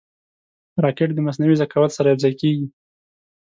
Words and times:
راکټ 0.83 1.09
د 1.13 1.19
مصنوعي 1.27 1.55
ذکاوت 1.61 1.91
سره 1.97 2.07
یوځای 2.09 2.33
کېږي 2.41 2.65